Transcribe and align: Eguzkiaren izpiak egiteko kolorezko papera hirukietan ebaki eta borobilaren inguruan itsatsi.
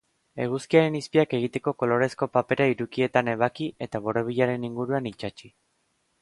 Eguzkiaren 0.43 0.95
izpiak 0.99 1.35
egiteko 1.39 1.73
kolorezko 1.83 2.27
papera 2.37 2.67
hirukietan 2.71 3.29
ebaki 3.35 3.69
eta 3.89 4.03
borobilaren 4.09 4.67
inguruan 4.71 5.13
itsatsi. 5.13 5.53